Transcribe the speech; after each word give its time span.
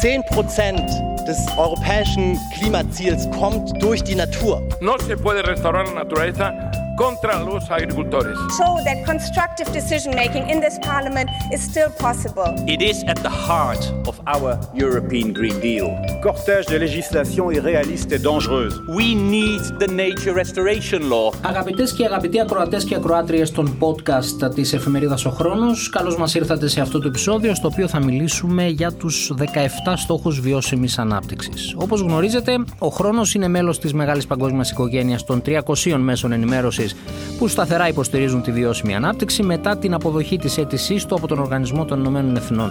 10% 0.00 1.26
des 1.26 1.46
europäischen 1.58 2.38
Klimaziels 2.54 3.28
kommt 3.38 3.70
durch 3.82 4.02
die 4.02 4.14
Natur. 4.14 4.66
No 4.80 4.96
se 4.96 5.14
puede 5.14 5.46
restaurar 5.46 5.84
la 5.84 6.04
naturaleza 6.04 6.69
contra 7.06 7.34
los 7.50 7.64
agricultores. 7.70 8.36
Show 8.60 8.74
that 8.88 8.98
constructive 9.12 9.68
decision 9.78 10.10
making 10.22 10.44
in 10.52 10.58
this 10.66 10.76
parliament 10.90 11.28
is 11.54 11.60
still 11.70 11.90
possible. 12.06 12.48
It 12.74 12.80
is 12.90 12.98
at 13.12 13.18
the 13.26 13.34
heart 13.48 13.82
of 14.10 14.16
our 14.34 14.50
European 14.84 15.28
Green 15.38 15.58
Deal. 15.68 15.88
Cortège 16.26 16.66
de 16.72 16.76
législation 16.86 17.44
irréaliste 17.56 18.12
et 18.16 18.22
dangereuse. 18.28 18.76
We 19.00 19.06
need 19.34 19.62
the 19.82 19.90
nature 20.04 20.34
restoration 20.42 21.00
law. 21.08 21.32
Αγαπητές 21.42 21.92
και 21.92 22.04
αγαπητοί 22.04 22.40
ακροατές 22.40 22.84
και 22.84 22.94
ακροάτριες 22.94 23.50
των 23.50 23.78
podcast 23.80 24.54
της 24.54 24.72
εφημερίδας 24.72 25.24
Ο 25.24 25.30
Χρόνος, 25.30 25.90
καλώς 25.90 26.16
μας 26.16 26.34
ήρθατε 26.34 26.68
σε 26.68 26.80
αυτό 26.80 26.98
το 26.98 27.08
επεισόδιο 27.08 27.54
στο 27.54 27.68
οποίο 27.68 27.88
θα 27.88 28.04
μιλήσουμε 28.04 28.66
για 28.66 28.92
τους 28.92 29.32
17 29.36 29.96
στόχους 29.96 30.40
βιώσιμης 30.40 30.98
ανάπτυξης. 30.98 31.74
Όπως 31.76 32.00
γνωρίζετε, 32.00 32.64
ο 32.78 32.88
Χρόνος 32.88 33.34
είναι 33.34 33.48
μέλος 33.48 33.78
της 33.78 33.92
μεγάλης 33.92 34.26
παγκόσμιας 34.26 34.70
οικογένειας 34.70 35.24
των 35.24 35.42
300 35.42 35.98
μέσων 35.98 36.32
ενημέρωσης 36.32 36.89
που 37.38 37.48
σταθερά 37.48 37.88
υποστηρίζουν 37.88 38.42
τη 38.42 38.52
βιώσιμη 38.52 38.94
ανάπτυξη 38.94 39.42
μετά 39.42 39.76
την 39.76 39.94
αποδοχή 39.94 40.38
της 40.38 40.58
αίτησής 40.58 41.06
του 41.06 41.14
από 41.14 41.26
τον 41.26 41.38
Οργανισμό 41.38 41.84
των 41.84 41.98
Ηνωμένων 41.98 42.36
Εθνών. 42.36 42.70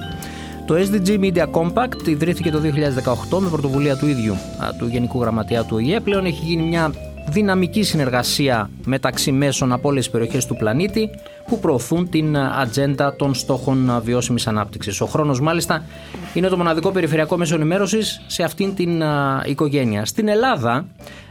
Το 0.66 0.76
SDG 0.76 1.20
Media 1.20 1.46
Compact 1.52 2.08
ιδρύθηκε 2.08 2.52
το 2.52 2.62
2018 3.32 3.40
με 3.40 3.50
πρωτοβουλία 3.50 3.98
του 3.98 4.08
ίδιου 4.08 4.36
του 4.78 4.88
Γενικού 4.88 5.22
Γραμματέα 5.22 5.64
του 5.64 5.76
ΟΗΕ. 5.76 6.00
Πλέον 6.00 6.26
έχει 6.26 6.46
γίνει 6.46 6.64
μια 6.64 6.92
δυναμική 7.30 7.84
συνεργασία 7.84 8.70
μεταξύ 8.86 9.32
μέσων 9.32 9.72
από 9.72 9.90
όλες 9.90 10.04
τις 10.04 10.12
περιοχές 10.12 10.46
του 10.46 10.56
πλανήτη 10.56 11.10
που 11.50 11.60
προωθούν 11.60 12.10
την 12.10 12.38
ατζέντα 12.38 13.16
των 13.16 13.34
στόχων 13.34 14.02
βιώσιμης 14.04 14.48
ανάπτυξης. 14.48 15.02
Ο 15.02 15.06
χρόνος, 15.06 15.42
μάλιστα, 15.42 15.86
είναι 16.34 16.48
το 16.48 16.58
μοναδικό 16.58 16.92
περιφερειακό 16.92 17.38
μέσο 17.38 17.56
ενημέρωσης 17.56 18.22
σε 18.28 18.44
αυτήν 18.44 18.76
την 18.76 19.04
οικογένεια. 19.46 20.06
Στην 20.06 20.28
Ελλάδα, 20.28 20.86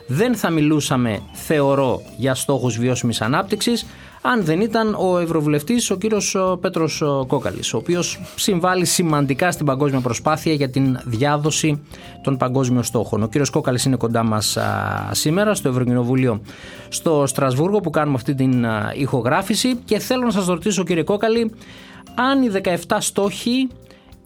δεν 0.07 0.37
θα 0.37 0.51
μιλούσαμε, 0.51 1.21
θεωρώ, 1.33 2.03
για 2.17 2.35
στόχους 2.35 2.79
βιώσιμης 2.79 3.21
ανάπτυξης 3.21 3.87
αν 4.23 4.45
δεν 4.45 4.61
ήταν 4.61 4.95
ο 4.95 5.19
Ευρωβουλευτής 5.19 5.91
ο 5.91 5.97
κύριος 5.97 6.37
Πέτρος 6.61 7.03
Κόκαλης, 7.27 7.75
ο 7.75 7.77
οποίος 7.77 8.21
συμβάλλει 8.37 8.85
σημαντικά 8.85 9.51
στην 9.51 9.67
παγκόσμια 9.67 10.01
προσπάθεια 10.01 10.53
για 10.53 10.71
την 10.71 10.99
διάδοση 11.05 11.83
των 12.23 12.37
παγκόσμιων 12.37 12.83
στόχων. 12.83 13.23
Ο 13.23 13.27
κύριος 13.27 13.51
Κόκαλης 13.51 13.85
είναι 13.85 13.97
κοντά 13.97 14.23
μας 14.23 14.59
σήμερα 15.11 15.55
στο 15.55 15.69
Ευρωκοινοβούλιο 15.69 16.41
στο 16.89 17.27
Στρασβούργο 17.27 17.81
που 17.81 17.91
κάνουμε 17.91 18.17
αυτή 18.17 18.35
την 18.35 18.67
ηχογράφηση 18.95 19.77
και 19.85 19.99
θέλω 20.09 20.25
να 20.25 20.31
σας 20.31 20.47
ρωτήσω 20.47 20.85
κύριε 20.85 21.03
Κόκαλη 21.03 21.51
αν 22.15 22.43
οι 22.43 22.51
17 22.87 22.97
στόχοι 22.99 23.69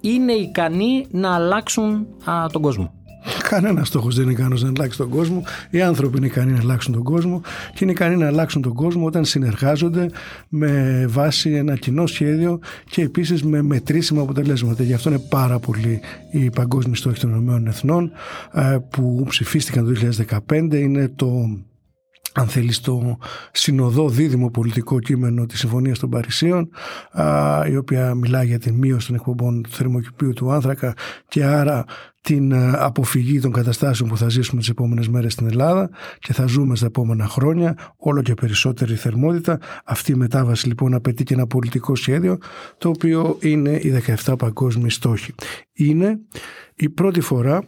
είναι 0.00 0.32
ικανοί 0.32 1.06
να 1.10 1.34
αλλάξουν 1.34 2.06
τον 2.52 2.62
κόσμο. 2.62 2.92
Κανένας 3.48 3.88
στόχος 3.88 4.14
δεν 4.14 4.24
είναι 4.24 4.32
ικανός 4.32 4.62
να 4.62 4.68
αλλάξει 4.68 4.98
τον 4.98 5.08
κόσμο. 5.08 5.44
Οι 5.70 5.82
άνθρωποι 5.82 6.16
είναι 6.16 6.26
ικανοί 6.26 6.52
να 6.52 6.58
αλλάξουν 6.58 6.92
τον 6.92 7.02
κόσμο 7.02 7.40
και 7.74 7.78
είναι 7.80 7.92
ικανοί 7.92 8.16
να 8.16 8.26
αλλάξουν 8.26 8.62
τον 8.62 8.74
κόσμο 8.74 9.06
όταν 9.06 9.24
συνεργάζονται 9.24 10.10
με 10.48 11.04
βάση 11.08 11.50
ένα 11.50 11.76
κοινό 11.76 12.06
σχέδιο 12.06 12.58
και 12.90 13.02
επίσης 13.02 13.42
με 13.42 13.62
μετρήσιμα 13.62 14.22
αποτελέσματα. 14.22 14.82
Γι' 14.82 14.94
αυτό 14.94 15.08
είναι 15.08 15.22
πάρα 15.28 15.58
πολύ 15.58 16.00
οι 16.30 16.50
παγκόσμιοι 16.50 16.94
στόχοι 16.96 17.20
των 17.20 17.62
ΗΠΑ 17.66 18.10
ε, 18.52 18.78
που 18.90 19.24
ψηφίστηκαν 19.28 19.84
το 19.84 20.12
2015. 20.48 20.74
Είναι 20.74 21.12
το 21.16 21.58
αν 22.34 22.46
θέλεις 22.46 22.80
το 22.80 23.18
συνοδό 23.52 24.08
δίδυμο 24.08 24.50
πολιτικό 24.50 24.98
κείμενο 24.98 25.46
της 25.46 25.58
Συμφωνίας 25.58 25.98
των 25.98 26.10
Παρισίων 26.10 26.68
η 27.70 27.76
οποία 27.76 28.14
μιλάει 28.14 28.46
για 28.46 28.58
την 28.58 28.74
μείωση 28.74 29.06
των 29.06 29.16
εκπομπών 29.16 29.62
του 29.62 29.70
θερμοκηπίου 29.70 30.32
του 30.32 30.50
άνθρακα 30.52 30.94
και 31.28 31.44
άρα 31.44 31.84
την 32.20 32.54
αποφυγή 32.74 33.40
των 33.40 33.52
καταστάσεων 33.52 34.08
που 34.08 34.16
θα 34.16 34.28
ζήσουμε 34.28 34.60
τις 34.60 34.70
επόμενες 34.70 35.08
μέρες 35.08 35.32
στην 35.32 35.46
Ελλάδα 35.46 35.90
και 36.18 36.32
θα 36.32 36.46
ζούμε 36.46 36.76
στα 36.76 36.86
επόμενα 36.86 37.26
χρόνια 37.26 37.76
όλο 37.96 38.22
και 38.22 38.34
περισσότερη 38.34 38.94
θερμότητα. 38.94 39.58
Αυτή 39.84 40.12
η 40.12 40.14
μετάβαση 40.14 40.66
λοιπόν 40.66 40.94
απαιτεί 40.94 41.24
και 41.24 41.34
ένα 41.34 41.46
πολιτικό 41.46 41.94
σχέδιο 41.94 42.38
το 42.78 42.88
οποίο 42.88 43.36
είναι 43.40 43.70
οι 43.70 44.02
17 44.24 44.34
παγκόσμιοι 44.38 44.90
στόχοι. 44.90 45.34
Είναι 45.72 46.18
η 46.74 46.88
πρώτη 46.88 47.20
φορά 47.20 47.64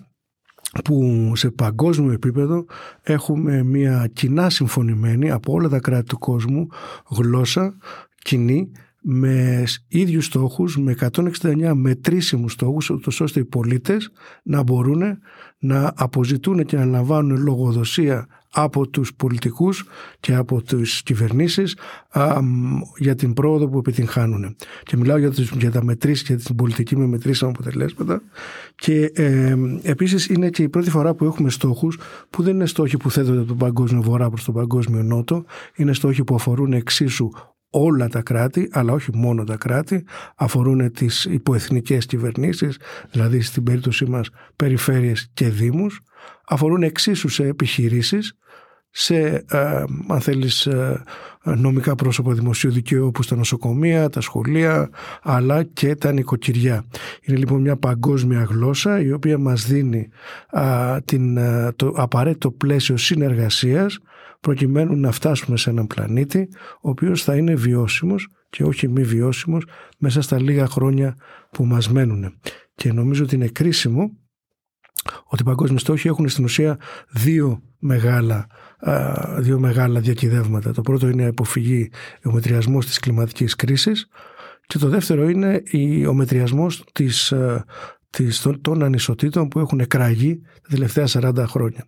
που 0.84 1.32
σε 1.34 1.50
παγκόσμιο 1.50 2.12
επίπεδο 2.12 2.64
έχουμε 3.02 3.62
μια 3.62 4.10
κοινά 4.12 4.50
συμφωνημένη 4.50 5.30
από 5.30 5.52
όλα 5.52 5.68
τα 5.68 5.80
κράτη 5.80 6.04
του 6.04 6.18
κόσμου 6.18 6.66
γλώσσα 7.10 7.76
κοινή 8.22 8.70
με 9.06 9.64
ίδιους 9.88 10.24
στόχους, 10.24 10.78
με 10.78 10.90
169 10.90 11.74
μετρήσιμους 11.74 12.52
στόχους, 12.52 12.90
ώστε 13.20 13.40
οι 13.40 13.44
πολίτες 13.44 14.10
να 14.42 14.62
μπορούν 14.62 15.02
να 15.58 15.92
αποζητούν 15.96 16.64
και 16.64 16.76
να 16.76 16.84
λαμβάνουν 16.84 17.42
λογοδοσία 17.42 18.26
από 18.54 18.88
τους 18.88 19.14
πολιτικούς 19.14 19.84
και 20.20 20.34
από 20.34 20.62
τις 20.62 21.02
κυβερνήσεις 21.02 21.76
για 22.96 23.14
την 23.14 23.32
πρόοδο 23.32 23.68
που 23.68 23.78
επιτυγχάνουν. 23.78 24.56
Και 24.82 24.96
μιλάω 24.96 25.16
για, 25.16 25.30
τους, 25.30 25.50
για 25.50 25.70
τα 25.70 25.84
μετρήσεις, 25.84 26.26
για 26.26 26.36
την 26.36 26.56
πολιτική 26.56 26.96
με 26.96 27.06
μετρήσιμα 27.06 27.50
αποτελέσματα 27.50 28.22
και 28.74 29.12
ε, 29.14 29.56
επίσης 29.82 30.26
είναι 30.26 30.50
και 30.50 30.62
η 30.62 30.68
πρώτη 30.68 30.90
φορά 30.90 31.14
που 31.14 31.24
έχουμε 31.24 31.50
στόχους 31.50 31.98
που 32.30 32.42
δεν 32.42 32.54
είναι 32.54 32.66
στόχοι 32.66 32.96
που 32.96 33.10
θέτονται 33.10 33.38
από 33.38 33.48
τον 33.48 33.56
παγκόσμιο 33.56 34.02
βορρά 34.02 34.28
προς 34.28 34.44
τον 34.44 34.54
παγκόσμιο 34.54 35.02
νότο, 35.02 35.44
είναι 35.76 35.92
στόχοι 35.92 36.24
που 36.24 36.34
αφορούν 36.34 36.72
εξίσου 36.72 37.30
όλα 37.76 38.08
τα 38.08 38.22
κράτη, 38.22 38.68
αλλά 38.72 38.92
όχι 38.92 39.10
μόνο 39.14 39.44
τα 39.44 39.56
κράτη, 39.56 40.04
αφορούν 40.36 40.92
τις 40.92 41.24
υποεθνικές 41.24 42.06
κυβερνήσεις, 42.06 42.78
δηλαδή 43.10 43.40
στην 43.40 43.62
περίπτωσή 43.62 44.04
μας 44.04 44.28
περιφέρειες 44.56 45.30
και 45.34 45.48
δήμους, 45.48 46.00
αφορούν 46.48 46.82
εξίσου 46.82 47.28
σε 47.28 47.46
επιχειρήσεις, 47.46 48.36
σε 48.96 49.44
ε, 49.50 49.84
αν 50.08 50.20
θέλεις 50.20 50.66
ε, 50.66 51.02
νομικά 51.42 51.94
πρόσωπα 51.94 52.32
δημοσίου 52.32 52.72
δικαίου 52.72 53.06
όπως 53.06 53.26
τα 53.26 53.36
νοσοκομεία, 53.36 54.10
τα 54.10 54.20
σχολεία 54.20 54.90
αλλά 55.22 55.62
και 55.62 55.94
τα 55.94 56.12
νοικοκυριά. 56.12 56.84
Είναι 57.22 57.38
λοιπόν 57.38 57.60
μια 57.60 57.76
παγκόσμια 57.76 58.42
γλώσσα 58.42 59.00
η 59.00 59.12
οποία 59.12 59.38
μας 59.38 59.66
δίνει 59.66 60.08
την, 61.04 61.38
το 61.76 61.92
απαραίτητο 61.96 62.50
πλαίσιο 62.50 62.96
συνεργασίας 62.96 63.98
προκειμένου 64.40 64.96
να 64.96 65.10
φτάσουμε 65.10 65.56
σε 65.56 65.70
έναν 65.70 65.86
πλανήτη 65.86 66.48
ο 66.80 66.88
οποίος 66.88 67.22
θα 67.22 67.36
είναι 67.36 67.54
βιώσιμος 67.54 68.28
και 68.50 68.64
όχι 68.64 68.88
μη 68.88 69.02
βιώσιμος 69.02 69.64
μέσα 69.98 70.22
στα 70.22 70.40
λίγα 70.40 70.66
χρόνια 70.66 71.16
που 71.50 71.64
μας 71.64 71.90
μένουν. 71.90 72.34
Και 72.74 72.92
νομίζω 72.92 73.24
ότι 73.24 73.34
είναι 73.34 73.48
κρίσιμο 73.48 74.10
ότι 75.24 75.42
οι 75.42 75.44
παγκόσμιοι 75.44 75.78
στόχοι 75.78 76.08
έχουν 76.08 76.28
στην 76.28 76.44
ουσία 76.44 76.78
δύο 77.10 77.62
μεγάλα, 77.78 78.46
δύο 79.38 79.58
μεγάλα 79.58 80.00
διακυδεύματα. 80.00 80.72
Το 80.72 80.80
πρώτο 80.80 81.08
είναι 81.08 81.22
η 81.22 81.26
αποφυγή, 81.26 81.90
ο 82.24 82.32
μετριασμός 82.32 82.86
της 82.86 82.98
κλιματικής 82.98 83.54
κρίσης 83.54 84.08
και 84.66 84.78
το 84.78 84.88
δεύτερο 84.88 85.28
είναι 85.28 85.62
ο 86.08 86.14
μετριασμός 86.14 86.84
της, 86.92 87.34
της, 88.10 88.40
των, 88.40 88.60
των 88.60 88.82
ανισοτήτων 88.82 89.48
που 89.48 89.58
έχουν 89.58 89.80
εκραγεί 89.80 90.40
τα 90.62 90.68
τελευταία 90.70 91.04
40 91.08 91.44
χρόνια. 91.46 91.86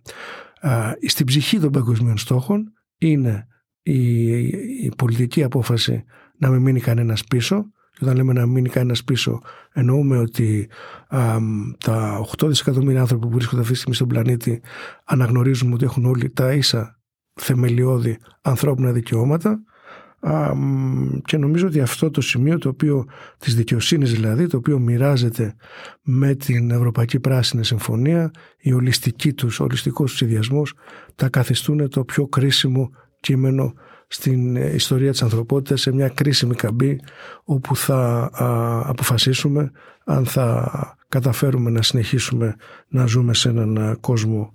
Στην 1.07 1.25
ψυχή 1.25 1.59
των 1.59 1.71
παγκοσμίων 1.71 2.17
στόχων 2.17 2.73
είναι 2.97 3.47
η, 3.81 4.37
η 4.83 4.91
πολιτική 4.97 5.43
απόφαση 5.43 6.03
να 6.37 6.49
μην 6.49 6.61
μείνει 6.61 6.79
κανένας 6.79 7.23
πίσω 7.23 7.65
και 7.97 8.03
όταν 8.03 8.15
λέμε 8.15 8.33
να 8.33 8.45
μείνει 8.45 8.69
κανένας 8.69 9.03
πίσω, 9.03 9.41
εννοούμε 9.73 10.17
ότι 10.17 10.69
α, 11.07 11.37
τα 11.77 12.25
8 12.37 12.47
δισεκατομμύρια 12.47 13.01
άνθρωποι 13.01 13.27
που 13.27 13.33
βρίσκονται 13.33 13.61
αυτή 13.61 13.71
τη 13.73 13.77
στιγμή 13.77 13.95
στον 13.95 14.07
πλανήτη 14.07 14.61
αναγνωρίζουμε 15.03 15.73
ότι 15.73 15.85
έχουν 15.85 16.05
όλοι 16.05 16.29
τα 16.29 16.53
ίσα 16.53 16.99
θεμελιώδη 17.33 18.17
ανθρώπινα 18.41 18.91
δικαιώματα. 18.91 19.61
Α, 20.19 20.51
και 21.23 21.37
νομίζω 21.37 21.67
ότι 21.67 21.79
αυτό 21.79 22.11
το 22.11 22.21
σημείο 22.21 22.57
το 22.57 22.69
οποίο 22.69 23.05
της 23.37 23.55
δικαιοσύνης 23.55 24.11
δηλαδή 24.11 24.47
το 24.47 24.57
οποίο 24.57 24.79
μοιράζεται 24.79 25.55
με 26.01 26.35
την 26.35 26.71
Ευρωπαϊκή 26.71 27.19
Πράσινη 27.19 27.65
Συμφωνία 27.65 28.31
η 28.57 28.73
ολιστική 28.73 29.33
τους, 29.33 29.59
ο 29.59 29.63
ολιστικός 29.63 30.11
τους 30.11 30.21
ιδιασμός 30.21 30.73
τα 31.15 31.29
καθιστούν 31.29 31.89
το 31.89 32.03
πιο 32.03 32.27
κρίσιμο 32.27 32.89
κείμενο 33.19 33.73
στην 34.07 34.55
ιστορία 34.55 35.11
της 35.11 35.21
ανθρωπότητας 35.21 35.81
σε 35.81 35.91
μια 35.91 36.09
κρίσιμη 36.09 36.55
καμπή 36.55 36.99
όπου 37.43 37.75
θα 37.75 38.29
αποφασίσουμε 38.85 39.71
αν 40.05 40.25
θα 40.25 40.71
καταφέρουμε 41.07 41.69
να 41.69 41.81
συνεχίσουμε 41.81 42.55
να 42.87 43.05
ζούμε 43.05 43.33
σε 43.33 43.49
έναν 43.49 43.97
κόσμο 43.99 44.51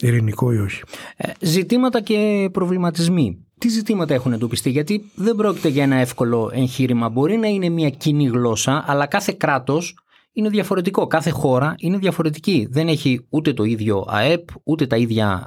ειρηνικό 0.00 0.52
ή 0.52 0.58
όχι. 0.58 0.82
Ε, 1.16 1.32
ζητήματα 1.40 2.00
και 2.00 2.48
προβληματισμοί. 2.52 3.46
Τι 3.58 3.68
ζητήματα 3.68 4.14
έχουν 4.14 4.32
εντοπιστεί, 4.32 4.70
γιατί 4.70 5.10
δεν 5.14 5.36
πρόκειται 5.36 5.68
για 5.68 5.82
ένα 5.82 5.96
εύκολο 5.96 6.50
εγχείρημα. 6.54 7.08
Μπορεί 7.08 7.36
να 7.36 7.46
είναι 7.46 7.68
μια 7.68 7.90
κοινή 7.90 8.26
γλώσσα, 8.26 8.84
αλλά 8.86 9.06
κάθε 9.06 9.34
κράτος 9.38 9.98
είναι 10.32 10.48
διαφορετικό. 10.48 11.06
Κάθε 11.06 11.30
χώρα 11.30 11.74
είναι 11.78 11.96
διαφορετική. 11.96 12.68
Δεν 12.70 12.88
έχει 12.88 13.26
ούτε 13.28 13.52
το 13.52 13.64
ίδιο 13.64 14.04
ΑΕΠ, 14.08 14.48
ούτε 14.64 14.86
τα 14.86 14.96
ίδια 14.96 15.46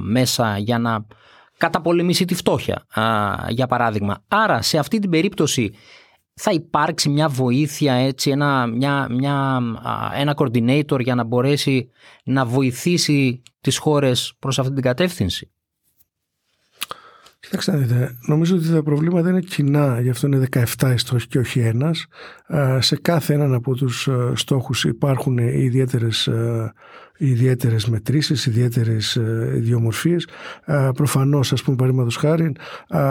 μέσα 0.00 0.58
για 0.58 0.78
να 0.78 1.06
καταπολεμήσει 1.62 2.24
τη 2.24 2.34
φτώχεια, 2.34 2.86
για 3.48 3.66
παράδειγμα. 3.66 4.24
Άρα, 4.28 4.62
σε 4.62 4.78
αυτή 4.78 4.98
την 4.98 5.10
περίπτωση 5.10 5.72
θα 6.34 6.52
υπάρξει 6.52 7.08
μια 7.08 7.28
βοήθεια, 7.28 7.94
έτσι, 7.94 8.30
ένα, 8.30 8.66
μια, 8.66 9.06
μια, 9.10 9.60
ένα 10.14 10.34
coordinator 10.36 11.00
για 11.00 11.14
να 11.14 11.24
μπορέσει 11.24 11.90
να 12.24 12.44
βοηθήσει 12.44 13.42
τις 13.60 13.78
χώρες 13.78 14.34
προς 14.38 14.58
αυτή 14.58 14.72
την 14.72 14.82
κατεύθυνση; 14.82 15.50
Κοιτάξτε, 17.40 17.76
δείτε, 17.76 18.18
νομίζω 18.26 18.56
ότι 18.56 18.72
τα 18.72 18.82
προβλήματα 18.82 19.28
είναι 19.28 19.40
κοινά, 19.40 20.00
γι' 20.00 20.10
αυτό 20.10 20.26
είναι 20.26 20.48
17 20.76 20.94
στόχοι 20.96 21.26
και 21.26 21.38
όχι 21.38 21.60
ένας. 21.60 22.06
Σε 22.78 22.96
κάθε 22.96 23.34
έναν 23.34 23.54
από 23.54 23.74
τους 23.74 24.08
στόχους 24.34 24.84
υπάρχουν 24.84 25.38
ιδιαίτερες, 25.38 26.28
ιδιαίτερες 27.18 27.88
μετρήσεις, 27.88 28.46
ιδιαίτερες 28.46 29.14
ιδιομορφίες. 29.56 30.28
Προφανώς, 30.94 31.52
ας 31.52 31.62
πούμε, 31.62 31.76
παραδείγματος 31.76 32.16
χάρη, 32.16 32.52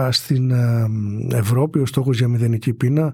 στην 0.10 0.52
Ευρώπη 1.32 1.80
ο 1.80 1.86
στόχος 1.86 2.18
για 2.18 2.28
μηδενική 2.28 2.74
πείνα 2.74 3.14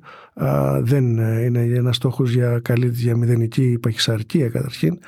δεν 0.81 1.18
είναι 1.18 1.60
ένας 1.62 1.95
στόχος 1.95 2.31
για 2.31 2.60
καλή 2.60 2.89
για 2.94 3.18
μηδενική 3.18 3.78
παχυσαρκία 3.81 4.50
καταρχήν 4.50 5.00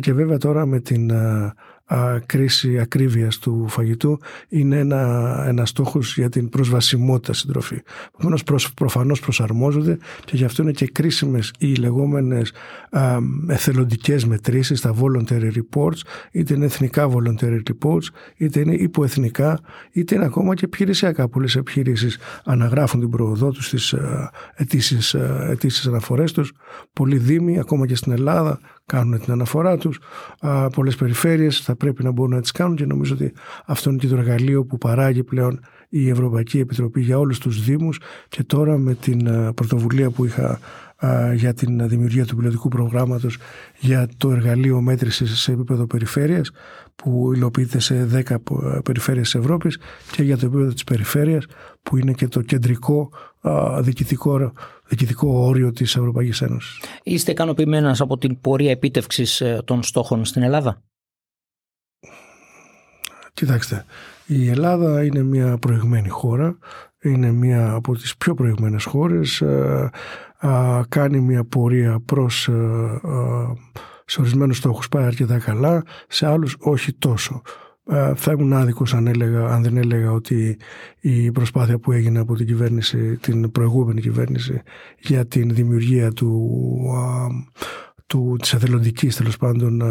και 0.00 0.12
βέβαια 0.12 0.38
τώρα 0.38 0.66
με 0.66 0.80
την 0.80 1.12
κρίση 2.26 2.78
ακρίβειας 2.78 3.38
του 3.38 3.64
φαγητού 3.68 4.18
είναι 4.48 4.78
ένα, 4.78 5.44
ένας 5.46 5.68
στόχος 5.68 6.16
για 6.16 6.28
την 6.28 6.48
προσβασιμότητα 6.48 7.32
στην 7.32 7.52
τροφή. 7.52 7.82
Επομένως 8.14 8.42
προσ, 8.44 8.72
προφανώς 8.72 9.20
προσαρμόζονται 9.20 9.98
και 10.24 10.36
γι' 10.36 10.44
αυτό 10.44 10.62
είναι 10.62 10.72
και 10.72 10.86
κρίσιμες 10.86 11.52
οι 11.58 11.74
λεγόμενες 11.74 12.52
α, 12.90 13.18
εθελοντικές 13.48 14.24
μετρήσεις, 14.24 14.80
τα 14.80 14.94
voluntary 15.00 15.50
reports, 15.52 16.00
είτε 16.30 16.54
είναι 16.54 16.64
εθνικά 16.64 17.10
voluntary 17.10 17.60
reports, 17.70 18.06
είτε 18.36 18.60
είναι 18.60 18.74
υποεθνικά, 18.74 19.60
είτε 19.92 20.14
είναι 20.14 20.24
ακόμα 20.24 20.54
και 20.54 20.64
επιχειρησιακά. 20.64 21.28
Πολλές 21.28 21.56
επιχειρήσεις 21.56 22.18
αναγράφουν 22.44 23.00
την 23.00 23.10
προοδό 23.10 23.50
τους 23.50 23.66
στις 23.66 23.94
αιτήσεις, 24.54 25.14
αιτήσεις 25.48 25.86
αναφορές 25.86 26.32
τους. 26.32 26.52
Πολλοί 26.92 27.18
δήμοι, 27.18 27.58
ακόμα 27.58 27.86
και 27.86 27.94
στην 27.94 28.12
Ελλάδα, 28.12 28.60
κάνουν 28.86 29.20
την 29.20 29.32
αναφορά 29.32 29.76
τους. 29.76 29.98
Πολλές 30.74 30.96
περιφέρειες 30.96 31.60
θα 31.60 31.76
πρέπει 31.76 32.04
να 32.04 32.10
μπορούν 32.10 32.34
να 32.34 32.40
τις 32.40 32.50
κάνουν 32.50 32.76
και 32.76 32.86
νομίζω 32.86 33.14
ότι 33.14 33.32
αυτό 33.66 33.90
είναι 33.90 33.98
και 33.98 34.06
το 34.06 34.16
εργαλείο 34.16 34.64
που 34.64 34.78
παράγει 34.78 35.24
πλέον 35.24 35.60
η 35.88 36.08
Ευρωπαϊκή 36.08 36.58
Επιτροπή 36.58 37.00
για 37.00 37.18
όλους 37.18 37.38
τους 37.38 37.64
Δήμους 37.64 38.00
και 38.28 38.44
τώρα 38.44 38.78
με 38.78 38.94
την 38.94 39.28
πρωτοβουλία 39.54 40.10
που 40.10 40.24
είχα 40.24 40.58
για 41.34 41.54
την 41.54 41.88
δημιουργία 41.88 42.24
του 42.24 42.36
πιλωτικού 42.36 42.68
προγράμματος 42.68 43.38
για 43.78 44.08
το 44.16 44.30
εργαλείο 44.30 44.80
μέτρησης 44.80 45.40
σε 45.40 45.52
επίπεδο 45.52 45.86
περιφέρειας 45.86 46.50
που 46.96 47.32
υλοποιείται 47.34 47.78
σε 47.78 48.08
10 48.28 48.36
περιφέρειες 48.84 49.30
της 49.30 49.40
Ευρώπης 49.40 49.78
και 50.12 50.22
για 50.22 50.36
το 50.36 50.46
επίπεδο 50.46 50.72
της 50.72 50.84
περιφέρειας 50.84 51.46
που 51.82 51.96
είναι 51.96 52.12
και 52.12 52.28
το 52.28 52.40
κεντρικό 52.40 53.10
διοικητικό, 53.80 54.52
διοικητικό 54.88 55.28
όριο 55.28 55.72
της 55.72 55.96
Ευρωπαϊκής 55.96 56.42
Ένωσης. 56.42 56.80
Είστε 57.02 57.30
ικανοποιημένοι 57.30 57.92
από 57.98 58.18
την 58.18 58.40
πορεία 58.40 58.70
επίτευξης 58.70 59.40
ε, 59.40 59.62
των 59.64 59.82
στόχων 59.82 60.24
στην 60.24 60.42
Ελλάδα; 60.42 60.82
Κοιτάξτε, 63.32 63.84
η 64.26 64.48
Ελλάδα 64.48 65.04
είναι 65.04 65.22
μια 65.22 65.58
προηγμένη 65.58 66.08
χώρα, 66.08 66.58
είναι 67.02 67.30
μια 67.30 67.72
από 67.72 67.94
τις 67.94 68.16
πιο 68.16 68.34
προηγμένες 68.34 68.84
χώρες, 68.84 69.40
ε, 69.40 69.90
κάνει 70.88 71.20
μια 71.20 71.44
πορεία 71.44 72.00
προς 72.04 72.48
ε, 72.48 73.00
σε 74.04 74.20
ορισμένους 74.20 74.56
στόχους 74.56 74.88
πάει 74.88 75.04
αρκετά 75.04 75.38
καλά, 75.38 75.82
σε 76.08 76.26
άλλους 76.26 76.56
όχι 76.58 76.92
τόσο. 76.92 77.42
Ε, 77.88 78.12
θα 78.14 78.32
ήμουν 78.32 78.52
άδικος 78.52 78.94
αν, 78.94 79.06
έλεγα, 79.06 79.46
αν 79.48 79.62
δεν 79.62 79.76
έλεγα 79.76 80.12
ότι 80.12 80.56
η 81.00 81.30
προσπάθεια 81.30 81.78
που 81.78 81.92
έγινε 81.92 82.18
από 82.18 82.34
την 82.34 82.46
κυβέρνηση, 82.46 83.16
την 83.16 83.50
προηγούμενη 83.50 84.00
κυβέρνηση 84.00 84.62
για 84.98 85.26
την 85.26 85.54
δημιουργία 85.54 86.12
του 86.12 86.50
του, 88.06 88.36
της 88.40 88.52
εθελοντικής 88.52 89.16
τέλος 89.16 89.36
πάντων 89.36 89.82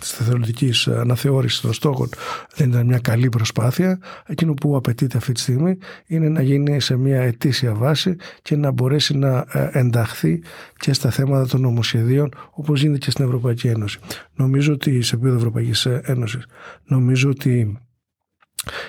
της 0.00 0.20
εθελοντικής 0.20 0.88
αναθεώρησης 0.88 1.60
των 1.60 1.72
στόχων 1.72 2.08
δεν 2.54 2.68
ήταν 2.68 2.86
μια 2.86 2.98
καλή 2.98 3.28
προσπάθεια. 3.28 3.98
Εκείνο 4.26 4.54
που 4.54 4.76
απαιτείται 4.76 5.16
αυτή 5.16 5.32
τη 5.32 5.40
στιγμή 5.40 5.78
είναι 6.06 6.28
να 6.28 6.42
γίνει 6.42 6.80
σε 6.80 6.96
μια 6.96 7.20
ετήσια 7.20 7.74
βάση 7.74 8.16
και 8.42 8.56
να 8.56 8.70
μπορέσει 8.70 9.16
να 9.16 9.44
ε, 9.52 9.68
ενταχθεί 9.72 10.42
και 10.76 10.92
στα 10.92 11.10
θέματα 11.10 11.46
των 11.46 11.60
νομοσχεδίων 11.60 12.28
όπως 12.50 12.80
γίνεται 12.80 12.98
και 12.98 13.10
στην 13.10 13.24
Ευρωπαϊκή 13.24 13.68
Ένωση. 13.68 13.98
Νομίζω 14.34 14.72
ότι 14.72 15.02
σε 15.02 15.14
επίπεδο 15.14 15.36
Ευρωπαϊκής 15.36 15.86
Ένωσης 15.86 16.46
νομίζω 16.84 17.30
ότι 17.30 17.78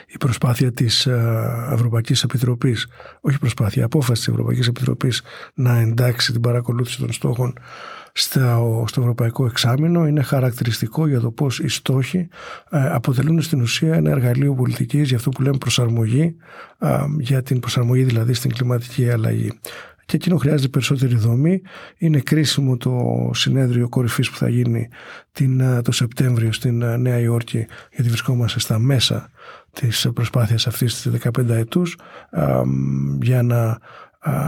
η 0.07 0.17
προσπάθεια 0.17 0.71
της 0.71 1.05
ε, 1.05 1.69
Ευρωπαϊκής 1.71 2.23
Επιτροπής, 2.23 2.87
όχι 3.21 3.39
προσπάθεια, 3.39 3.81
η 3.81 3.85
απόφαση 3.85 4.21
της 4.21 4.27
Ευρωπαϊκής 4.27 4.67
Επιτροπής 4.67 5.21
να 5.53 5.79
εντάξει 5.79 6.31
την 6.31 6.41
παρακολούθηση 6.41 6.99
των 6.99 7.11
στόχων 7.11 7.53
στο, 8.13 8.83
στο 8.87 9.01
Ευρωπαϊκό 9.01 9.45
Εξάμεινο 9.45 10.07
είναι 10.07 10.21
χαρακτηριστικό 10.21 11.07
για 11.07 11.19
το 11.19 11.31
πώς 11.31 11.59
οι 11.59 11.67
στόχοι 11.67 12.27
ε, 12.69 12.89
αποτελούν 12.89 13.41
στην 13.41 13.61
ουσία 13.61 13.95
ένα 13.95 14.09
εργαλείο 14.09 14.53
πολιτικής 14.53 15.07
για 15.07 15.17
αυτό 15.17 15.29
που 15.29 15.41
λέμε 15.41 15.57
προσαρμογή, 15.57 16.35
ε, 16.79 16.97
για 17.19 17.43
την 17.43 17.59
προσαρμογή 17.59 18.03
δηλαδή 18.03 18.33
στην 18.33 18.53
κλιματική 18.53 19.09
αλλαγή 19.09 19.59
και 20.09 20.15
εκείνο 20.15 20.37
χρειάζεται 20.37 20.67
περισσότερη 20.67 21.15
δομή. 21.15 21.61
Είναι 21.97 22.19
κρίσιμο 22.19 22.77
το 22.77 23.29
συνέδριο 23.33 23.89
κορυφής 23.89 24.29
που 24.29 24.37
θα 24.37 24.49
γίνει 24.49 24.89
την, 25.31 25.81
το 25.83 25.91
Σεπτέμβριο 25.91 26.51
στην 26.51 26.99
Νέα 26.99 27.19
Υόρκη 27.19 27.65
γιατί 27.91 28.09
βρισκόμαστε 28.09 28.59
στα 28.59 28.79
μέσα 28.79 29.29
της 29.73 30.09
προσπάθειας 30.13 30.67
αυτής 30.67 31.01
της 31.01 31.11
15 31.37 31.49
ετούς 31.49 31.97
για 33.21 33.43
να 33.43 33.77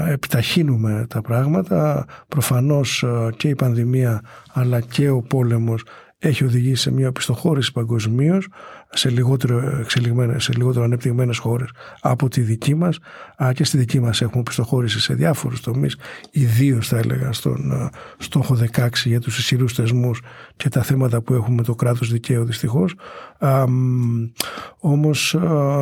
επιταχύνουμε 0.08 1.06
τα 1.10 1.22
πράγματα. 1.22 2.06
Προφανώς 2.28 3.06
και 3.38 3.48
η 3.48 3.56
πανδημία 3.56 4.22
αλλά 4.54 4.80
και 4.80 5.10
ο 5.10 5.22
πόλεμος 5.22 5.84
έχει 6.24 6.44
οδηγήσει 6.44 6.82
σε 6.82 6.92
μια 6.92 7.08
οπισθοχώρηση 7.08 7.72
παγκοσμίως 7.72 8.48
σε 8.90 9.10
λιγότερο, 9.10 9.78
εξελιγμένες, 9.80 10.44
σε 10.44 10.54
λιγότερο 10.54 10.86
ανεπτυγμένες 10.86 11.38
χώρες 11.38 11.70
από 12.02 12.28
τη 12.28 12.42
δική 12.42 12.76
μας 12.76 13.00
και 13.54 13.64
στη 13.64 13.78
δική 13.78 14.00
μας 14.00 14.22
έχουμε 14.22 14.40
οπισθοχώρηση 14.40 15.00
σε 15.00 15.14
διάφορους 15.14 15.62
τομείς 15.62 15.98
ιδίως 16.32 16.88
θα 16.88 16.98
έλεγα 16.98 17.32
στον 17.32 17.90
στόχο 18.18 18.56
16 18.56 18.88
για 19.06 19.20
τους 19.20 19.38
ισχυρούς 19.38 19.74
θεσμούς 19.74 20.22
και 20.56 20.70
τα 20.70 20.82
θέματα 20.84 21.22
που 21.22 21.34
έχουμε 21.34 21.64
το 21.64 21.76
κράτος 21.76 22.12
δικαίου 22.12 22.44
δυστυχώς 22.44 22.96
όμως 24.80 25.38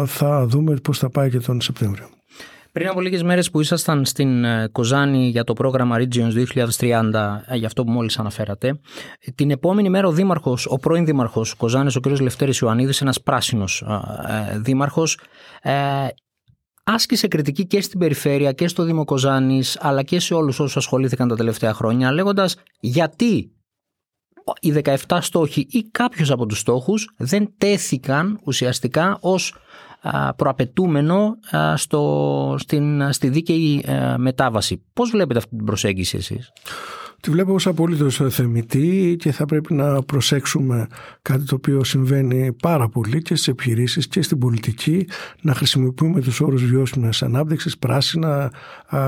θα 0.06 0.46
δούμε 0.46 0.74
πώς 0.76 0.98
θα 0.98 1.10
πάει 1.10 1.30
και 1.30 1.40
τον 1.40 1.62
Σεπτέμβριο. 1.62 2.19
Πριν 2.80 2.92
από 2.92 3.02
λίγες 3.02 3.24
μέρες 3.24 3.52
που 3.52 3.60
ήσασταν 3.60 4.06
στην 4.06 4.44
ε, 4.44 4.68
Κοζάνη 4.72 5.28
για 5.28 5.44
το 5.44 5.54
πρόγραμμα 5.54 5.98
Regions 6.00 6.46
2030, 6.80 7.42
ε, 7.46 7.56
για 7.56 7.68
αυτό 7.68 7.84
που 7.84 7.92
μόλις 7.92 8.20
αναφέρατε, 8.20 8.80
την 9.36 9.52
επόμενη 9.52 9.90
μέρα 9.90 10.08
ο 10.08 10.12
δήμαρχος, 10.12 10.66
ο 10.70 10.78
πρώην 10.78 11.06
δήμαρχος 11.06 11.54
Κοζάνης, 11.54 11.96
ο 11.96 12.00
κ. 12.00 12.06
Λευτέρης 12.20 12.60
Ιωαννίδης, 12.60 13.02
ένας 13.02 13.22
πράσινος 13.22 13.82
ε, 14.28 14.60
δήμαρχος, 14.60 15.20
άσκησε 16.84 17.28
κριτική 17.28 17.68
και 17.68 17.82
στην 17.82 18.00
περιφέρεια 18.00 18.52
και 18.52 18.68
στο 18.68 18.84
Δήμο 18.84 19.06
Κοζάνης, 19.06 19.78
αλλά 19.82 20.04
και 20.04 20.20
σε 20.20 20.34
όλους 20.34 20.60
όσους 20.60 20.78
ασχολήθηκαν 20.78 21.28
τα 21.28 21.36
τελευταία 21.36 21.74
χρόνια, 21.74 22.12
λέγοντας 22.12 22.56
γιατί 22.80 23.52
οι 24.60 24.72
17 25.08 25.18
στόχοι 25.22 25.68
ή 25.70 25.82
κάποιος 25.92 26.32
από 26.32 26.46
τους 26.46 26.60
στόχους 26.60 27.14
δεν 27.18 27.54
τέθηκαν 27.58 28.40
ουσιαστικά 28.44 29.18
ως 29.22 29.54
προαπαιτούμενο 30.36 31.38
στο, 31.76 32.56
στην, 32.60 33.14
στη 33.14 33.30
δίκαιη 33.30 33.86
μετάβαση. 34.18 34.84
Πώς 34.94 35.10
βλέπετε 35.10 35.40
αυτή 35.40 35.56
την 35.56 35.66
προσέγγιση 35.66 36.18
εσείς; 36.18 36.52
Τη 37.22 37.32
βλέπω 37.32 37.54
ως 37.54 37.68
απολύτως 37.68 38.22
θεμητή 38.30 39.16
και 39.20 39.32
θα 39.32 39.46
πρέπει 39.46 39.74
να 39.74 40.04
προσέξουμε 40.04 40.88
κάτι 41.22 41.44
το 41.44 41.56
οποίο 41.56 41.84
συμβαίνει 41.84 42.54
πάρα 42.54 42.90
πολύ 42.90 43.22
και 43.22 43.36
στις 43.36 43.48
επιχειρήσεις 43.48 44.08
και 44.08 44.22
στην 44.22 44.38
πολιτική 44.38 45.08
να 45.42 45.54
χρησιμοποιούμε 45.54 46.22
τους 46.22 46.42
όρους 46.42 46.66
βιώσιμης 46.66 47.24
ανάπτυξης 47.24 47.78
πράσινα 47.78 48.52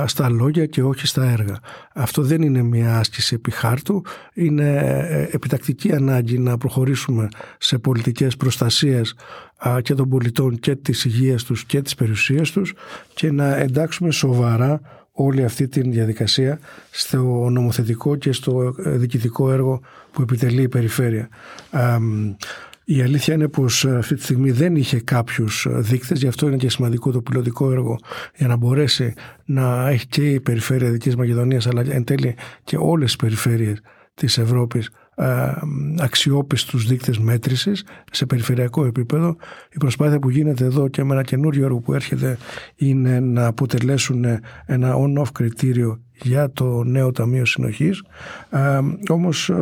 στα 0.06 0.30
λόγια 0.30 0.66
και 0.66 0.84
όχι 0.84 1.08
στα 1.08 1.24
έργα. 1.24 1.60
Αυτό 1.94 2.22
δεν 2.22 2.42
είναι 2.42 2.62
μια 2.62 2.98
άσκηση 2.98 3.36
επί 3.36 3.52
χάρτου, 3.52 4.02
είναι 4.34 4.76
ε, 5.10 5.28
επιτακτική 5.32 5.94
ανάγκη 5.94 6.38
να 6.38 6.58
προχωρήσουμε 6.58 7.28
σε 7.58 7.78
πολιτικές 7.78 8.38
προστασίες 8.38 9.16
και 9.82 9.94
των 9.94 10.10
πολιτών 10.10 10.60
και 10.60 10.76
της 10.76 11.06
υγείας 11.06 11.44
τους 11.44 11.66
και 11.66 11.82
της 11.82 11.96
περιουσίας 11.96 12.52
τους 12.52 12.74
και 13.14 13.32
να 13.32 13.56
εντάξουμε 13.56 14.12
σοβαρά 14.12 14.82
όλη 15.24 15.44
αυτή 15.44 15.68
τη 15.68 15.82
διαδικασία 15.82 16.60
στο 16.92 17.50
νομοθετικό 17.50 18.16
και 18.16 18.32
στο 18.32 18.74
διοικητικό 18.78 19.52
έργο 19.52 19.82
που 20.12 20.22
επιτελεί 20.22 20.62
η 20.62 20.68
περιφέρεια. 20.68 21.30
Η 22.84 23.02
αλήθεια 23.02 23.34
είναι 23.34 23.48
πως 23.48 23.86
αυτή 23.86 24.16
τη 24.16 24.24
στιγμή 24.24 24.52
δεν 24.52 24.76
είχε 24.76 25.00
κάποιους 25.00 25.68
δείκτες, 25.70 26.20
γι' 26.20 26.28
αυτό 26.28 26.48
είναι 26.48 26.58
και 26.58 26.70
σημαντικό 26.70 27.12
το 27.12 27.22
πιλωτικό 27.22 27.72
έργο 27.72 28.00
για 28.36 28.48
να 28.48 28.56
μπορέσει 28.56 29.14
να 29.46 29.90
έχει 29.90 30.08
και 30.08 30.30
η 30.30 30.40
περιφέρεια 30.40 30.90
Δικής 30.90 31.16
Μακεδονίας 31.16 31.68
αλλά 31.68 31.84
εν 31.90 32.04
τέλει 32.04 32.36
και 32.64 32.78
όλες 32.80 33.06
τις 33.06 33.16
περιφέρειες 33.16 33.82
της 34.14 34.38
Ευρώπης 34.38 34.90
αξιόπιστους 36.00 36.88
δείκτες 36.88 37.20
μέτρησης 37.20 37.84
σε 38.12 38.26
περιφερειακό 38.26 38.86
επίπεδο. 38.86 39.36
Η 39.72 39.78
προσπάθεια 39.78 40.20
που 40.20 40.30
γίνεται 40.30 40.66
εδώ 40.66 40.88
και 40.88 41.04
με 41.04 41.14
ένα 41.14 41.24
καινούριο 41.24 41.66
έργο 41.66 41.80
που 41.80 41.94
έρχεται 41.94 42.38
είναι 42.76 43.20
να 43.20 43.46
αποτελέσουν 43.46 44.26
ένα 44.66 44.96
on-off 44.96 45.32
κριτήριο 45.34 46.00
για 46.22 46.52
το 46.52 46.84
νέο 46.84 47.12
Ταμείο 47.12 47.46
Συνοχής. 47.46 48.04
Ε, 48.50 48.80
όμως 49.10 49.50
ε, 49.50 49.54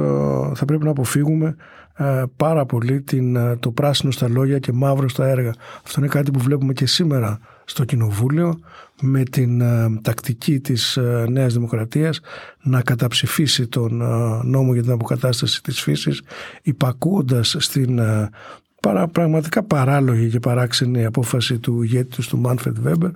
θα 0.53 0.65
πρέπει 0.65 0.83
να 0.83 0.89
αποφύγουμε 0.89 1.55
ε, 2.01 2.23
πάρα 2.35 2.65
πολύ 2.65 3.01
την, 3.01 3.35
ε, 3.35 3.55
το 3.55 3.71
πράσινο 3.71 4.11
στα 4.11 4.29
λόγια 4.29 4.59
και 4.59 4.71
μαύρο 4.71 5.09
στα 5.09 5.27
έργα. 5.27 5.53
Αυτό 5.85 5.99
είναι 5.99 6.07
κάτι 6.07 6.31
που 6.31 6.39
βλέπουμε 6.39 6.73
και 6.73 6.85
σήμερα 6.85 7.39
στο 7.69 7.85
Κοινοβούλιο 7.85 8.59
με 9.01 9.23
την 9.23 9.61
ε, 9.61 9.99
τακτική 10.01 10.59
της 10.59 10.97
ε, 10.97 11.25
Νέας 11.29 11.53
Δημοκρατίας 11.53 12.19
να 12.61 12.81
καταψηφίσει 12.81 13.67
τον 13.67 13.95
νόμο 14.43 14.73
για 14.73 14.81
την 14.81 14.91
αποκατάσταση 14.91 15.63
της 15.63 15.81
φύσης 15.81 16.21
υπακούοντας 16.61 17.55
στην 17.59 17.99
παρα, 18.81 19.07
πραγματικά 19.07 19.63
παράλογη 19.63 20.29
και 20.29 20.39
παράξενη 20.39 21.05
απόφαση 21.05 21.59
του 21.59 21.81
ηγέτη 21.81 22.15
τους 22.15 22.33
Μάνφρεντ 22.33 22.79
Βέμπερ 22.79 23.11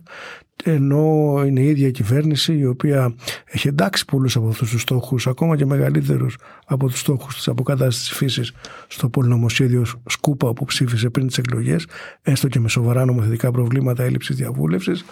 ενώ 0.63 1.41
είναι 1.45 1.59
η 1.59 1.67
ίδια 1.67 1.91
κυβέρνηση 1.91 2.57
η 2.57 2.65
οποία 2.65 3.15
έχει 3.45 3.67
εντάξει 3.67 4.05
πολλούς 4.05 4.35
από 4.35 4.47
αυτούς 4.47 4.69
τους 4.71 4.81
στόχους 4.81 5.27
ακόμα 5.27 5.55
και 5.55 5.65
μεγαλύτερους 5.65 6.37
από 6.65 6.87
τους 6.87 6.99
στόχους 6.99 7.35
της 7.35 7.47
αποκατάστασης 7.47 8.07
της 8.07 8.17
φύσης 8.17 8.53
στο 8.87 9.09
πολυνομοσχέδιο 9.09 9.85
Σκούπα 10.05 10.53
που 10.53 10.65
ψήφισε 10.65 11.09
πριν 11.09 11.27
τις 11.27 11.37
εκλογές 11.37 11.87
έστω 12.21 12.47
και 12.47 12.59
με 12.59 12.69
σοβαρά 12.69 13.05
νομοθετικά 13.05 13.51
προβλήματα 13.51 14.03
έλλειψης 14.03 14.35
διαβούλευσης. 14.35 15.03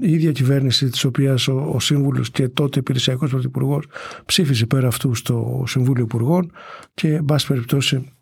Η 0.00 0.12
ίδια 0.12 0.32
κυβέρνηση 0.32 0.88
της 0.88 1.04
οποίας 1.04 1.48
ο, 1.48 1.70
ο 1.74 1.80
σύμβουλος 1.80 2.30
και 2.30 2.48
τότε 2.48 2.78
υπηρεσιακός 2.78 3.30
πρωθυπουργός 3.30 3.86
ψήφισε 4.24 4.66
πέρα 4.66 4.86
αυτού 4.86 5.14
στο 5.14 5.64
Συμβούλιο 5.66 6.04
Υπουργών 6.04 6.52
και 6.94 7.14
εν 7.14 7.24
πάση 7.24 7.46
περιπτώσει 7.46 8.15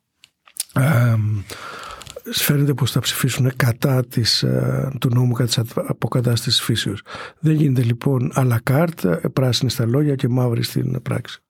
φαίνεται 2.32 2.74
πως 2.74 2.90
θα 2.90 3.00
ψηφίσουν 3.00 3.52
κατά 3.56 4.04
της, 4.04 4.42
ε, 4.42 4.92
του 5.00 5.08
νόμου 5.08 5.32
κατά 5.32 5.62
της 5.62 5.74
αποκατάστασης 5.74 6.62
φύσεως. 6.62 7.02
Δεν 7.38 7.54
γίνεται 7.54 7.82
λοιπόν 7.82 8.32
à 8.34 8.48
la 8.48 8.56
carte, 8.70 9.32
πράσινη 9.32 9.70
στα 9.70 9.86
λόγια 9.86 10.14
και 10.14 10.28
μαύρη 10.28 10.62
στην 10.62 11.02
πράξη. 11.02 11.43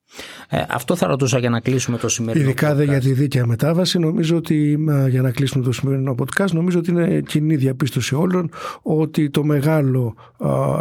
Ε, 0.48 0.62
αυτό 0.68 0.96
θα 0.96 1.06
ρωτούσα 1.06 1.38
για 1.38 1.50
να 1.50 1.60
κλείσουμε 1.60 1.98
το 1.98 2.08
σημερινό 2.08 2.44
Ειδικά 2.44 2.74
δε 2.74 2.84
για 2.84 3.00
τη 3.00 3.12
δίκαια 3.12 3.46
μετάβαση, 3.46 3.98
νομίζω 3.98 4.36
ότι 4.36 4.78
για 5.08 5.22
να 5.22 5.30
κλείσουμε 5.30 5.64
το 5.64 5.72
σημερινό 5.72 6.14
podcast, 6.18 6.50
νομίζω 6.50 6.78
ότι 6.78 6.90
είναι 6.90 7.20
κοινή 7.20 7.56
διαπίστωση 7.56 8.14
όλων 8.14 8.50
ότι 8.82 9.30
το 9.30 9.44
μεγάλο 9.44 10.14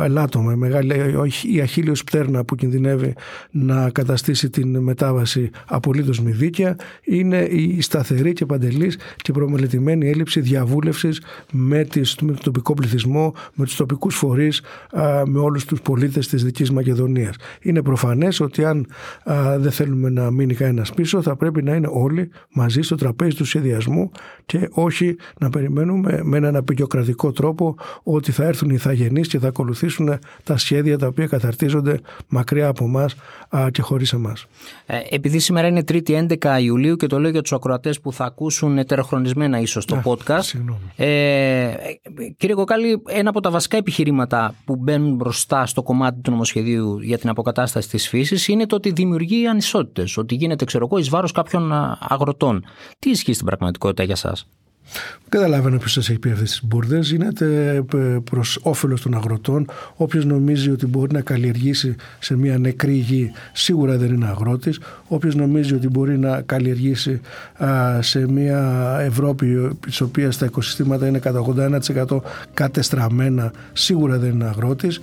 ελάττωμα, 0.03 0.53
η, 0.53 0.55
μεγάλη, 0.55 1.15
η 1.53 1.61
αχίλιος 1.61 2.03
πτέρνα 2.03 2.43
που 2.43 2.55
κινδυνεύει 2.55 3.13
να 3.51 3.89
καταστήσει 3.89 4.49
την 4.49 4.77
μετάβαση 4.77 5.49
απολύτως 5.67 6.21
μη 6.21 6.31
δίκαια 6.31 6.75
είναι 7.03 7.37
η 7.37 7.81
σταθερή 7.81 8.33
και 8.33 8.45
παντελής 8.45 8.97
και 9.15 9.31
προμελετημένη 9.31 10.09
έλλειψη 10.09 10.39
διαβούλευσης 10.39 11.21
με, 11.51 11.83
τις, 11.83 12.15
με 12.21 12.31
τον 12.31 12.41
τοπικό 12.43 12.73
πληθυσμό, 12.73 13.33
με 13.53 13.65
τους 13.65 13.75
τοπικούς 13.75 14.15
φορείς, 14.15 14.61
με 15.25 15.39
όλους 15.39 15.65
τους 15.65 15.81
πολίτες 15.81 16.27
της 16.27 16.43
δικής 16.43 16.71
Μακεδονίας. 16.71 17.35
Είναι 17.61 17.81
προφανές 17.81 18.39
ότι 18.39 18.65
αν 18.65 18.87
δεν 19.57 19.71
θέλουμε 19.71 20.09
να 20.09 20.31
μείνει 20.31 20.53
κανένας 20.53 20.93
πίσω, 20.93 21.21
θα 21.21 21.35
πρέπει 21.35 21.63
να 21.63 21.75
είναι 21.75 21.87
όλοι 21.91 22.29
μαζί 22.53 22.81
στο 22.81 22.95
τραπέζι 22.95 23.35
του 23.35 23.45
σχεδιασμού 23.45 24.11
και 24.45 24.69
όχι 24.71 25.15
να 25.39 25.49
περιμένουμε 25.49 26.19
με 26.23 26.37
έναν 26.37 26.55
απεικιοκρατικό 26.55 27.31
τρόπο 27.31 27.75
ότι 28.03 28.31
θα 28.31 28.43
έρθουν 28.43 28.69
οι 28.69 28.73
ηθαγενείς 28.75 29.27
και 29.27 29.39
θα 29.39 29.47
ακολουθήσουν 29.47 30.19
τα 30.43 30.57
σχέδια 30.57 30.97
τα 30.97 31.07
οποία 31.07 31.27
καταρτίζονται 31.27 31.99
μακριά 32.27 32.67
από 32.67 32.83
εμάς 32.85 33.15
και 33.71 33.81
χωρίς 33.81 34.13
εμάς. 34.13 34.45
Ε, 34.85 34.97
επειδή 35.09 35.39
σήμερα 35.39 35.67
είναι 35.67 35.83
3η 35.87 36.27
11 36.39 36.59
Ιουλίου 36.61 36.95
και 36.95 37.07
το 37.07 37.19
λέω 37.19 37.31
για 37.31 37.41
τους 37.41 37.53
ακροατές 37.53 37.99
που 37.99 38.13
θα 38.13 38.25
ακούσουν 38.25 38.77
ετεροχρονισμένα 38.77 39.59
ίσως 39.59 39.85
το 39.85 40.01
podcast. 40.05 40.59
Ε, 40.95 41.71
κύριε 42.37 42.55
Κοκάλη, 42.55 43.01
ένα 43.07 43.29
από 43.29 43.39
τα 43.39 43.49
βασικά 43.49 43.77
επιχειρήματα 43.77 44.55
που 44.65 44.75
μπαίνουν 44.75 45.15
μπροστά 45.15 45.65
στο 45.65 45.83
κομμάτι 45.83 46.21
του 46.21 46.31
νομοσχεδίου 46.31 46.99
για 46.99 47.17
την 47.17 47.29
αποκατάσταση 47.29 47.89
της 47.89 48.07
φύσης 48.07 48.47
είναι 48.47 48.65
το 48.65 48.75
ότι 48.75 48.91
δημιουργεί 48.91 49.12
ανισότητες, 49.47 50.17
ότι 50.17 50.35
γίνεται, 50.35 50.65
ξέρω 50.65 50.85
εγώ, 50.85 50.97
εις 50.97 51.09
βάρος 51.09 51.31
κάποιων 51.31 51.71
αγροτών. 51.99 52.65
Τι 52.99 53.09
ισχύει 53.09 53.33
στην 53.33 53.45
πραγματικότητα 53.45 54.03
για 54.03 54.15
σας; 54.15 54.47
Καταλαβαίνω 55.29 55.77
ποιος 55.77 55.91
σας 55.91 56.09
έχει 56.09 56.19
πει 56.19 56.29
αυτές 56.29 56.49
τις 56.49 56.63
μπουρδες. 56.63 57.11
Είναι 57.11 57.27
προς 58.23 58.59
όφελος 58.61 59.01
των 59.01 59.15
αγροτών. 59.15 59.69
Όποιος 59.95 60.25
νομίζει 60.25 60.69
ότι 60.71 60.85
μπορεί 60.85 61.13
να 61.13 61.21
καλλιεργήσει 61.21 61.95
σε 62.19 62.37
μια 62.37 62.57
νεκρή 62.57 62.93
γη, 62.93 63.31
σίγουρα 63.53 63.97
δεν 63.97 64.13
είναι 64.13 64.27
αγρότης. 64.27 64.79
Όποιος 65.07 65.35
νομίζει 65.35 65.73
ότι 65.73 65.87
μπορεί 65.87 66.17
να 66.19 66.41
καλλιεργήσει 66.41 67.21
σε 67.99 68.31
μια 68.31 68.97
Ευρώπη, 69.01 69.77
της 69.79 70.01
οποίας 70.01 70.37
τα 70.37 70.45
οικοσυστήματα 70.45 71.07
είναι 71.07 71.19
κατά 71.19 71.39
81% 71.39 72.21
κατεστραμμένα, 72.53 73.51
σίγουρα 73.73 74.17
δεν 74.17 74.29
είναι 74.29 74.45
αγρότης. 74.45 75.01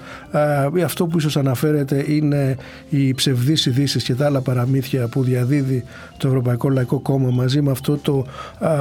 Αυτό 0.85 1.07
που 1.07 1.19
ίσως 1.19 1.37
αναφέρεται 1.37 2.05
είναι 2.09 2.57
οι 2.89 3.15
ψευδεί 3.15 3.53
ειδήσεις 3.53 4.03
και 4.03 4.15
τα 4.15 4.27
άλλα 4.27 4.41
παραμύθια 4.41 5.09
που 5.09 5.23
διαδίδει 5.23 5.85
το 6.17 6.29
Ευρωπαϊκό 6.29 6.69
Λαϊκό 6.69 6.99
Κόμμα 6.99 7.31
μαζί 7.31 7.63
με 7.63 7.71
αυτό 7.71 7.97
το 7.97 8.27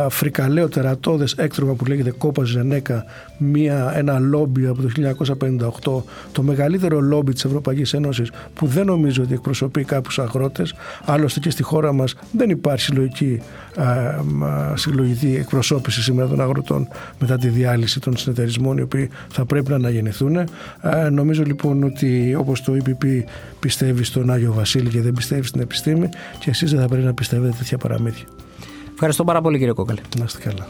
φρικαλαίο 0.09 0.67
τερατώδες 0.89 1.33
έκτρωμα 1.33 1.73
που 1.73 1.85
λέγεται 1.85 2.11
Κόπα 2.11 2.43
Ζενέκα, 2.43 3.05
μια, 3.37 3.93
ένα 3.95 4.19
λόμπι 4.19 4.65
από 4.65 4.81
το 4.81 4.89
1958, 5.99 6.03
το 6.31 6.41
μεγαλύτερο 6.41 6.99
λόμπι 6.99 7.33
της 7.33 7.45
Ευρωπαϊκής 7.45 7.93
Ένωσης, 7.93 8.31
που 8.53 8.67
δεν 8.67 8.85
νομίζω 8.85 9.23
ότι 9.23 9.33
εκπροσωπεί 9.33 9.83
κάποιους 9.83 10.19
αγρότες. 10.19 10.73
Άλλωστε 11.05 11.39
και 11.39 11.49
στη 11.49 11.63
χώρα 11.63 11.93
μας 11.93 12.15
δεν 12.31 12.49
υπάρχει 12.49 12.83
συλλογική, 12.83 13.41
συλλογική 14.73 15.35
εκπροσώπηση 15.39 16.01
σήμερα 16.01 16.27
των 16.27 16.41
αγροτών 16.41 16.87
μετά 17.19 17.37
τη 17.37 17.47
διάλυση 17.47 17.99
των 17.99 18.17
συνεταιρισμών, 18.17 18.77
οι 18.77 18.81
οποίοι 18.81 19.09
θα 19.31 19.45
πρέπει 19.45 19.69
να 19.69 19.75
αναγεννηθούν. 19.75 20.37
νομίζω 21.11 21.43
λοιπόν 21.43 21.83
ότι 21.83 22.35
όπως 22.35 22.61
το 22.61 22.77
EPP 22.83 23.05
πιστεύει 23.59 24.03
στον 24.03 24.31
Άγιο 24.31 24.53
Βασίλη 24.53 24.89
και 24.89 25.01
δεν 25.01 25.13
πιστεύει 25.13 25.47
στην 25.47 25.61
επιστήμη, 25.61 26.09
και 26.39 26.49
εσείς 26.49 26.71
δεν 26.71 26.79
θα 26.79 26.87
πρέπει 26.87 27.05
να 27.05 27.13
πιστεύετε 27.13 27.55
τέτοια 27.57 27.77
παραμύθια. 27.77 28.25
Ευχαριστώ 29.01 29.23
πάρα 29.23 29.41
πολύ 29.41 29.57
κύριε 29.57 29.73
Κόκαλη. 29.73 30.01
Να 30.17 30.23
είστε 30.23 30.39
καλά. 30.49 30.67